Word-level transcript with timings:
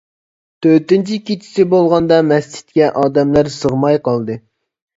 تۆتىنچى 0.65 1.19
كېچىسى 1.27 1.65
بولغاندا 1.75 2.19
مەسچىتكە 2.31 2.89
ئادەملەر 3.03 3.55
سىغماي 3.61 4.03
قالدى. 4.11 4.43